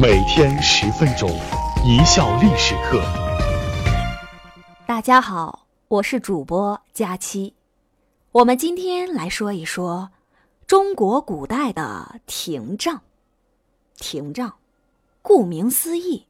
[0.00, 1.28] 每天十分钟，
[1.84, 3.02] 一笑历史课。
[4.86, 7.52] 大家好，我是主播佳期。
[8.30, 10.10] 我们今天来说一说
[10.68, 13.00] 中国古代的廷杖。
[13.96, 14.54] 廷杖，
[15.20, 16.28] 顾名思义，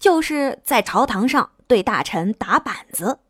[0.00, 3.20] 就是在朝堂上对大臣打板子。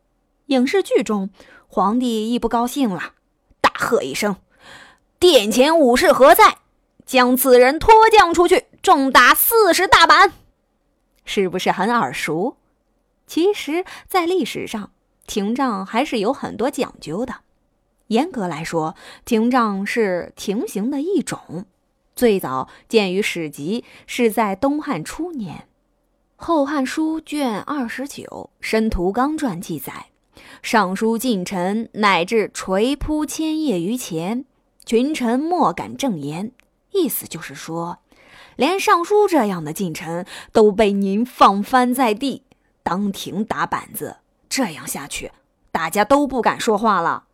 [0.46, 1.29] 影视剧中，
[1.69, 3.12] 皇帝一不高兴了，
[3.61, 4.35] 大喝一声
[5.21, 6.57] ：“殿前武士何在？
[7.05, 10.35] 将此人拖将出去！”重打四十大板，
[11.25, 12.58] 是不是很耳熟？
[13.27, 14.91] 其实，在历史上，
[15.27, 17.36] 廷杖还是有很多讲究的。
[18.08, 18.94] 严格来说，
[19.25, 21.64] 廷杖是廷刑的一种，
[22.14, 25.57] 最早见于史籍，是在东汉初年，
[26.36, 28.22] 《后汉书》卷二十九
[28.61, 30.08] 《申屠纲传》记载：
[30.61, 34.44] 尚书近臣乃至垂扑千叶于前，
[34.84, 36.53] 群臣莫敢正言。
[36.92, 38.00] 意思就是说。
[38.56, 42.42] 连尚书这样的近臣都被您放翻在地，
[42.83, 44.16] 当庭打板子，
[44.48, 45.33] 这样下去，
[45.72, 47.25] 大家都不敢说话了。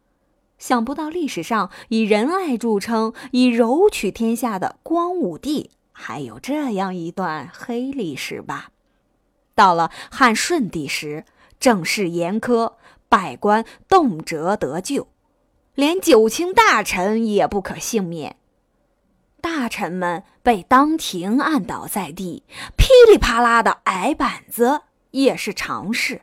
[0.59, 8.71] 想不到历史上以仁爱著称、以柔取天下的光武帝，还有这样一段黑历史吧？
[9.55, 11.25] 到了汉顺帝时，
[11.59, 12.75] 政事严苛，
[13.09, 15.09] 百官动辄得咎，
[15.75, 18.37] 连九卿大臣也不可幸免。
[19.41, 22.45] 大臣们被当庭按倒在地，
[22.77, 26.23] 噼里啪啦的挨板子也是常事，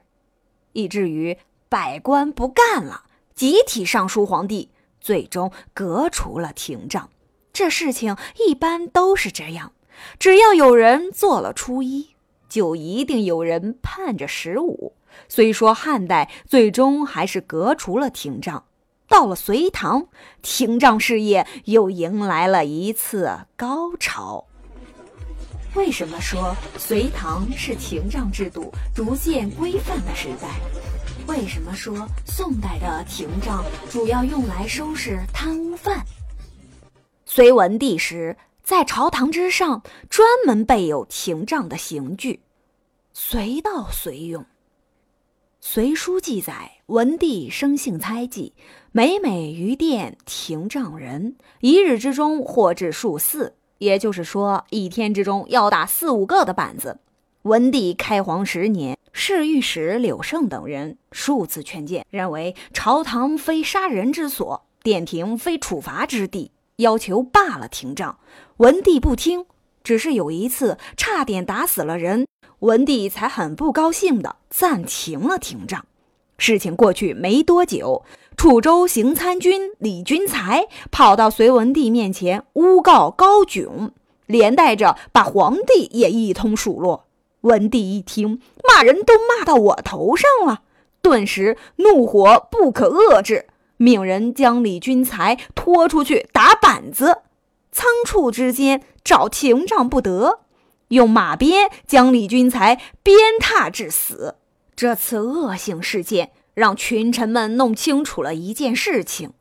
[0.73, 1.37] 以至于
[1.67, 3.03] 百官不干了，
[3.35, 4.69] 集体上书皇帝，
[5.01, 7.09] 最终革除了廷杖。
[7.51, 8.15] 这事情
[8.47, 9.73] 一般都是这样，
[10.19, 12.11] 只要有人做了初一，
[12.47, 14.93] 就一定有人盼着十五。
[15.27, 18.66] 虽说汉代最终还是革除了廷杖。
[19.07, 20.07] 到了隋唐，
[20.41, 24.45] 廷杖事业又迎来了一次高潮。
[25.75, 30.49] 为什么说隋唐是廷杖制度逐渐规范的时代？
[31.27, 36.03] 为什么说宋代的廷杖主要用来收拾贪污犯？
[37.25, 42.39] 隋文帝时，在朝堂之上专门备有廷杖的刑具，
[43.13, 44.41] 随到随用。
[45.59, 48.53] 《隋书》记载，文帝生性猜忌，
[48.93, 57.01] 每每于殿廷杖人，一日之中或至数四，也就是说，一天之中要打四五个的板子。
[57.41, 68.17] 文帝开皇十年，侍御史柳胜等人数次劝谏，认为朝堂非杀人之所，殿庭非处罚之地，要求罢了廷杖。
[68.57, 69.45] 文帝不听，
[69.83, 72.25] 只是有一次差点打死了人。
[72.59, 75.85] 文帝才很不高兴的暂停了廷杖。
[76.37, 78.03] 事情过去没多久，
[78.35, 83.91] 楚州行参军李君才跑到隋文帝面前诬告高炯，
[84.27, 87.05] 连带着把皇帝也一通数落。
[87.41, 90.61] 文帝一听，骂人都骂到我头上了，
[91.01, 93.47] 顿时怒火不可遏制，
[93.77, 97.19] 命人将李君才拖出去打板子。
[97.71, 100.39] 仓促之间，找廷杖不得。
[100.89, 104.35] 用马鞭将李君才鞭挞致死。
[104.77, 109.31] 这次恶性事件让群臣们弄清楚了一件事情：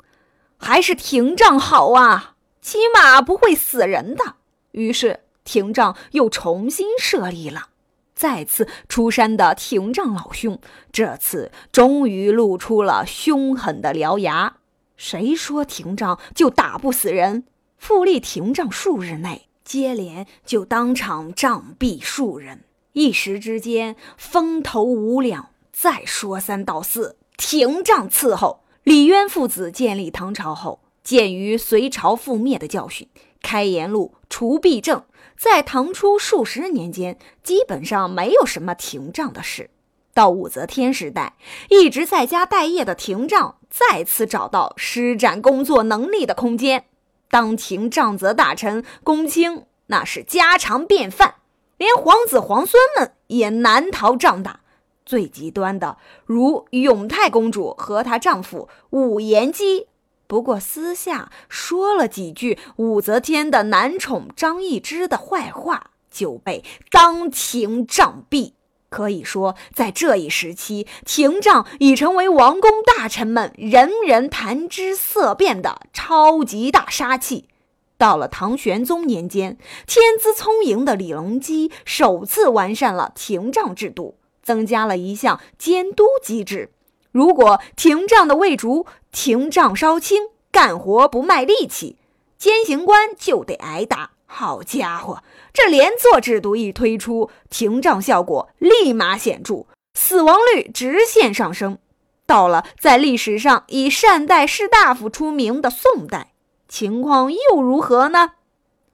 [0.56, 4.36] 还是廷杖好啊，起码不会死人的。
[4.70, 7.68] 于是廷杖又重新设立了。
[8.14, 10.58] 再次出山的廷杖老兄，
[10.90, 14.56] 这次终于露出了凶狠的獠牙。
[14.96, 17.44] 谁说廷杖就打不死人？
[17.76, 19.42] 复立廷杖数日内。
[19.62, 22.62] 接连就当场杖毙数人，
[22.96, 25.50] 一时之间风头无两。
[25.70, 28.64] 再说三道四，廷杖伺候。
[28.84, 33.06] 李渊父子建立唐朝后，鉴于隋朝覆灭的教训，
[33.42, 35.04] 开言路除弊政，
[35.36, 39.68] 在唐初数十年间，基本上没有什么廷杖的事。
[40.14, 41.34] 到武则天时代，
[41.68, 46.86] 一直在家待业的廷杖再次找到施展工作能力的空间。
[47.28, 51.34] 当廷杖责大臣、公卿，那是家常便饭，
[51.78, 54.60] 连皇子皇孙们也难逃杖打。
[55.04, 59.86] 最极端的，如永泰公主和她丈夫武延基，
[60.26, 68.52] 不过私下说了几句武则天的男宠张易之的坏话，就被当庭杖毙。
[68.88, 77.48] 可以说，在这一时期，廷杖已成为王公大臣们人人谈之色变的超级大杀器。
[77.98, 79.56] 到了唐玄宗年间，
[79.86, 86.70] 天资聪颖的李隆基首次完善了廷杖制度，增加了一项监督机制：
[87.10, 91.96] 如果廷杖的魏竹廷杖稍轻，干活不卖力气，
[92.36, 94.10] 监刑官就得挨打。
[94.26, 95.22] 好家伙，
[95.54, 101.78] 这连坐制度一推出，廷杖效果立马显著，死亡率直线上升。
[102.26, 106.32] 到了在历史上以善待士大夫出名的宋代，
[106.78, 108.32] 情况又如何呢？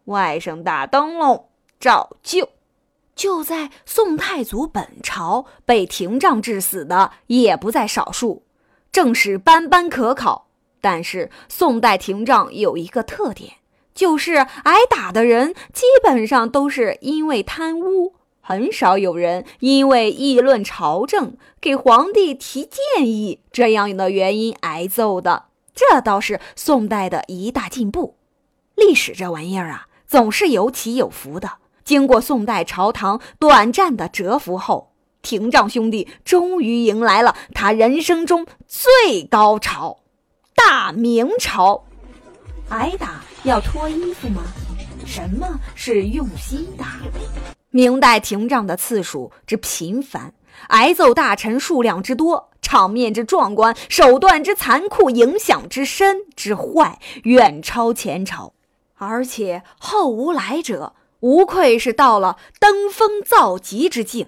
[0.05, 1.49] 外甥大灯笼
[1.81, 2.49] 照旧。
[3.17, 8.45] 就在宋太祖本朝，被廷杖致死的也不在少数，
[8.93, 10.47] 正史斑斑可考。
[10.81, 13.55] 但是宋代廷杖有一个特点，
[13.93, 25.47] 就是挨打的人基本上都是因为贪污，很少有人因为议论朝政、给皇帝提建议这样的原因挨揍的。
[25.75, 28.17] 这倒是宋代的一大进步。
[28.75, 31.51] 历史这玩意儿啊，总是有起有伏的。
[31.85, 40.01] 经过宋代朝堂短暂的蛰伏后，廷杖兄弟终于迎来了他人生中最高潮——
[40.55, 41.85] 大明朝。
[42.69, 44.43] 挨打要脱衣服吗？
[45.05, 47.01] 什么是用心打？
[47.71, 50.33] 明代廷杖的次数之频繁，
[50.69, 58.55] 挨揍大臣数量之多，场面之壮观，手段之残酷，影响之深之坏，远超前朝，
[58.95, 60.95] 而且后无来者。
[61.21, 64.27] 无愧是到了登峰造极之境。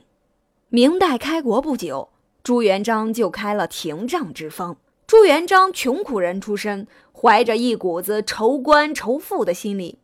[0.68, 2.10] 明代开国不久，
[2.44, 4.76] 朱元璋就开了廷杖之风。
[5.04, 9.98] 朱元璋穷苦人出身，怀着一股子仇官仇富的心理，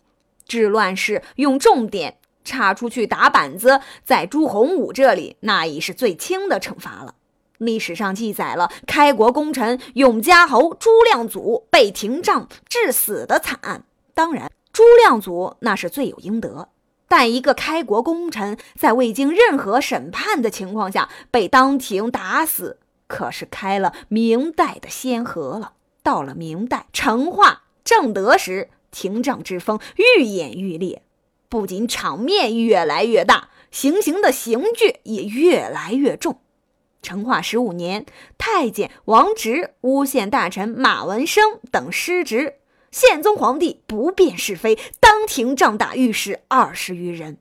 [0.49, 7.15] 治乱世用重典，插出去打板子，在朱洪武这里那已是最轻的惩罚了。
[7.61, 13.85] 历史上记载了开国功臣永嘉侯朱亮祖被廷杖致死的惨案。
[14.15, 16.69] 当然，朱亮祖那是罪有应得。
[17.07, 25.73] 但一个开国功臣在未经任何审判的情况下被当庭打死，可是开了明代的先河了。
[26.03, 31.03] 到了明代成化、正德时，廷杖之风愈演愈烈，
[31.49, 36.39] 不仅场面越来越大，行刑的刑具也越来越重。
[37.03, 38.07] 成化十五年，
[38.39, 42.55] 太监王直诬陷大臣马文生等失职。
[42.91, 47.39] 宪宗皇帝不辨是非，当庭杖打御史二十余人。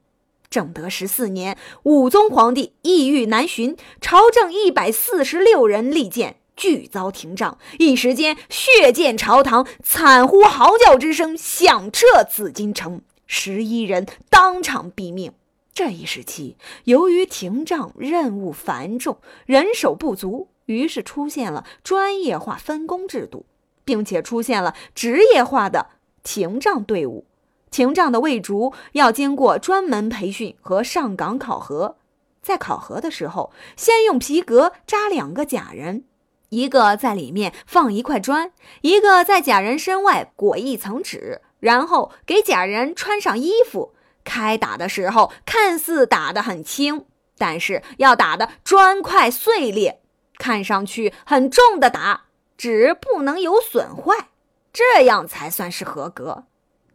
[0.50, 15.34] 正德十四年，武宗皇帝意欲难寻，朝政一百四十六人力谏，俱遭廷杖，一时间血溅朝堂，惨呼嚎叫之声响彻紫禁城，十一人当场毙命。
[15.74, 23.46] 这一时期，由于廷杖任务繁重，人手不足，于是出现了专业化分工制度。
[23.86, 25.88] 并且出现了职业化的
[26.22, 27.26] 廷杖队伍，
[27.72, 31.98] 廷杖的卫卒要经过专门培训和上岗考核。
[32.40, 36.04] 在考核的时候，先用皮革扎两个假人，
[36.50, 38.52] 一个在里面放一块砖，
[38.82, 43.96] 一个在假人身外裹一层纸，然后给假人穿上衣服。
[44.30, 47.06] 开打的时候，看似打得很轻，
[47.40, 50.00] 但是要打的砖块碎裂，
[50.38, 52.26] 看上去很重的打。
[52.56, 54.28] 纸不能有损坏，
[54.72, 56.44] 这样才算是合格。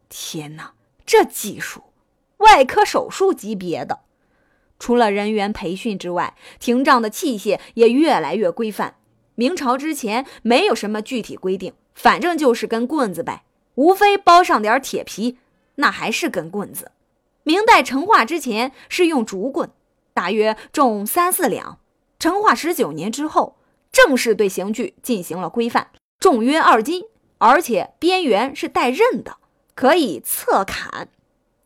[0.09, 1.83] 天哪，这技术，
[2.37, 4.01] 外科手术级别的！
[4.79, 8.97] 除了人员培训之外，廷杖的器械也越来越规范。
[9.35, 13.45] 明朝之前没有什么具体规定，反正就是根棍子呗，
[13.77, 15.39] 无非包上点铁皮，
[15.77, 16.93] 那还是根棍子。
[17.45, 19.71] 明代成化之前是用竹棍，
[20.13, 21.79] 大约重三四两。
[22.19, 23.57] 成化十九年之后。
[23.93, 27.05] 正式对刑具进行了规范，重约二斤，
[27.39, 29.37] 而且边缘是带刃的，
[29.77, 31.07] 可以侧砍。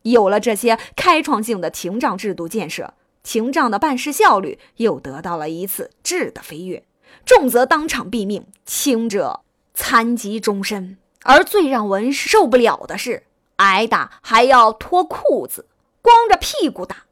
[0.03, 2.93] 有了这些开创性的廷杖制度建设，
[3.23, 6.85] 廷杖的办事效率又得到了一次质的飞跃。
[7.25, 9.41] 重则当场毙命，轻者
[9.73, 10.99] 残疾终身。
[11.23, 13.23] 而最让文受不了的是，
[13.59, 15.67] 挨打还要脱裤子，
[16.03, 17.05] 光着屁股打。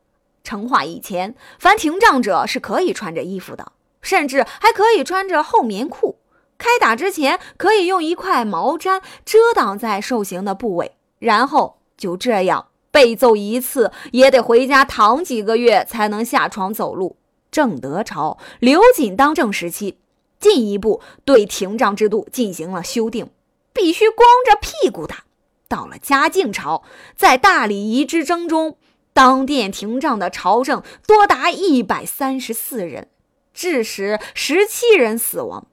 [0.43, 3.73] 成化以前，凡廷杖者是可以穿着衣服的。
[4.03, 6.21] 甚至还可以穿着厚棉裤，
[6.59, 17.17] 开打之前可以用一块毛毡遮挡在受刑的部位，然后就这样被揍一次，也得回家躺几个月才能下床走路。
[17.51, 19.99] 正德朝刘瑾当政时期，
[20.39, 23.29] 进一步对廷杖制度进行了修订，
[23.73, 25.25] 必须光着屁股打。
[25.69, 26.83] 到了嘉靖朝，
[27.15, 28.77] 在大礼仪之争中，
[29.13, 33.09] 当殿廷杖的朝政多达一百三十四人。
[33.57, 35.67] 致使十七人死亡。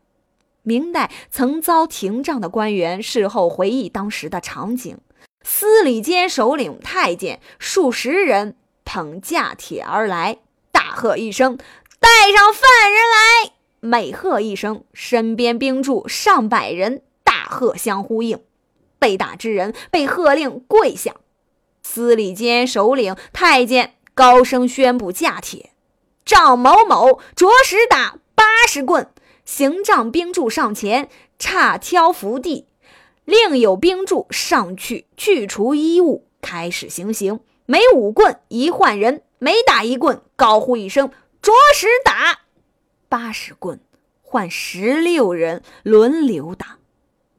[0.61, 4.99] 明代曾遭廷杖的官员事后回忆当时的场景：
[5.43, 10.37] 司礼监首领太监数十人捧架铁而来，
[10.71, 11.57] 大喝一声
[11.99, 18.39] ：“带上犯人来！”每喝一声，身边兵驻上百人大喝相呼应。
[19.03, 21.15] 被打之人被喝令跪下。
[21.81, 25.71] 司礼监首领太监高声宣布驾帖：
[26.23, 29.09] 赵某某着实打八十棍。
[29.43, 32.67] 行杖兵柱上前，叉挑伏地；
[33.25, 37.41] 另有兵柱上去去除衣物，开始行刑。
[37.65, 41.09] 每五棍一换人，每打一棍，高呼一声
[41.43, 42.39] “着实打”，
[43.09, 43.81] 八十棍
[44.21, 46.77] 换十六人轮流打。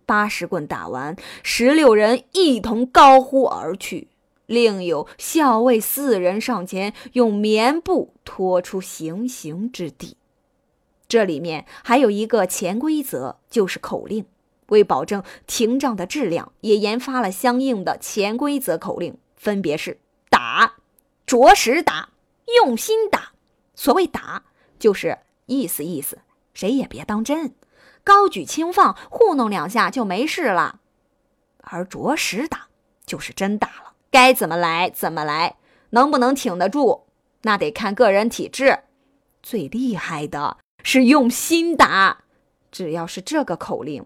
[0.06, 4.08] 八十棍打完，十六人一同高呼而去。
[4.46, 10.16] 另有校尉四人上前，用棉布拖出行刑之地。
[11.08, 14.26] 这里面还有一个潜规则，就是口令。
[14.68, 19.98] 为保证廷杖的质量，也研发了相应的潜规则口令，分别是：
[20.30, 20.76] 打、
[21.26, 22.08] 着实打、
[22.62, 23.32] 用心打。
[23.74, 24.44] 所谓打，
[24.78, 26.18] 就是意思意思，
[26.54, 27.54] 谁也别当真，
[28.04, 30.76] 高举轻放，糊弄两下就没事了；
[31.62, 32.68] 而着实打，
[33.04, 35.56] 就是真打了，该怎么来怎么来，
[35.90, 37.06] 能不能挺得住，
[37.42, 38.80] 那得看个人体质。
[39.42, 40.58] 最厉害的。
[40.86, 42.24] 是用心打，
[42.70, 44.04] 只要是这个口令，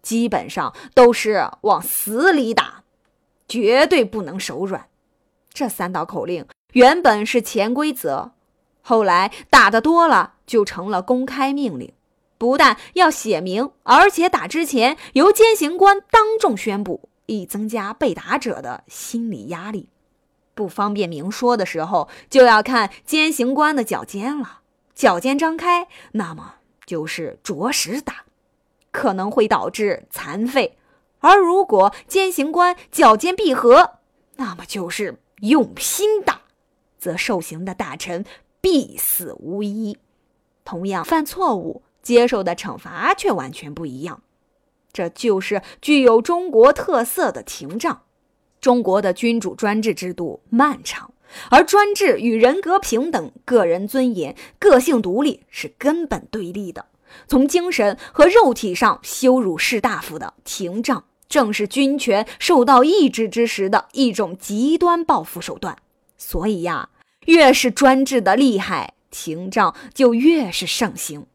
[0.00, 2.84] 基本上都是往死里打，
[3.48, 4.86] 绝对不能手软。
[5.52, 8.30] 这三道口令原本是潜规则，
[8.80, 11.92] 后来打的多了就成了公开命令，
[12.36, 19.88] 不但要写明，而且打之前由监刑官当众宣布，以增加被打者的心理压力。
[20.54, 24.60] 不方便明说的时候，就要看监刑官的脚尖了。
[24.94, 28.24] 脚尖张开，那么就是着实打，
[28.92, 30.76] 可能会导致残废；
[31.18, 33.98] 而如果监刑官脚尖闭合，
[34.36, 36.42] 那么就是用心打，
[36.98, 38.24] 则受刑的大臣
[38.60, 39.98] 必死无疑。
[40.64, 44.22] 同样犯错误，接受的惩罚却完全不一样。
[44.92, 48.02] 这就是具有中国特色的廷杖。
[48.60, 51.10] 中国的君主专制制度漫长。
[51.50, 56.86] 而专制与人格平等、个人尊严、个性独立是根本对立的。
[57.26, 65.76] 从精神和肉体上羞辱士大夫的廷杖，正是军权受到抑制之时的一种极端报复手段。
[66.16, 66.90] 所以呀，
[67.26, 71.26] 越是专制的厉害，廷杖就越是盛行。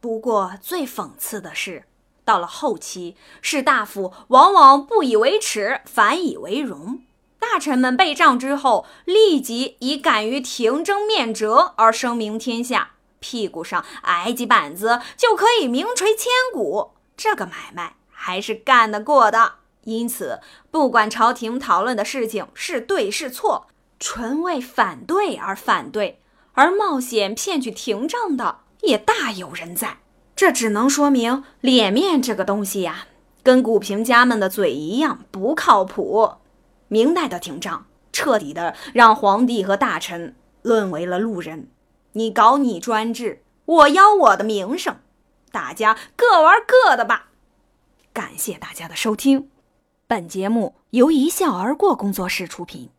[0.00, 1.84] 不过，最讽刺的是，
[2.24, 7.02] 到了后期，士大夫往往不以为耻，反以为荣。
[7.38, 16.92] 大臣们被杖之后，立即以敢于廷争面折而声名天下，屁股上挨几板子就可以名垂千古。
[17.16, 19.54] 这个买卖还是干得过的。
[19.84, 20.40] 因此，
[20.70, 23.66] 不管朝廷讨论的事情是对是错，
[23.98, 29.98] 纯为反对而反对，而冒险骗取廷杖的也大有人在。
[30.36, 33.06] 这只能说明脸面这个东西呀，
[33.42, 36.36] 跟股评家们的嘴一样不靠谱。
[36.88, 41.68] 明代的廷杖彻底的让皇帝和大臣沦为了路人，
[42.12, 44.96] 你搞你专制，我要我的名声，
[45.52, 47.28] 大家各玩各的吧。
[48.12, 49.50] 感谢大家的收听，
[50.06, 52.90] 本节目由一笑而过工作室出品。